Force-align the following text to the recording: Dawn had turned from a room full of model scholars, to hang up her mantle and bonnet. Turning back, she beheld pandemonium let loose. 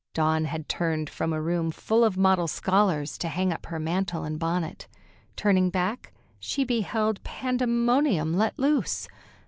Dawn 0.15 0.45
had 0.45 0.67
turned 0.67 1.11
from 1.11 1.31
a 1.31 1.39
room 1.39 1.69
full 1.69 2.03
of 2.03 2.17
model 2.17 2.47
scholars, 2.47 3.19
to 3.19 3.27
hang 3.27 3.53
up 3.53 3.67
her 3.67 3.77
mantle 3.77 4.23
and 4.23 4.39
bonnet. 4.39 4.87
Turning 5.35 5.69
back, 5.69 6.11
she 6.39 6.63
beheld 6.63 7.23
pandemonium 7.23 8.33
let 8.35 8.57
loose. 8.57 9.07